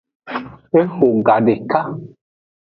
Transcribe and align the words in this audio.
Eho 0.81 1.07
gadeka. 1.25 1.81